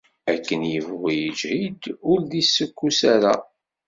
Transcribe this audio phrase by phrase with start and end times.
[0.33, 3.33] Akken yebɣu yiǧhid, ur d-issukkus ara.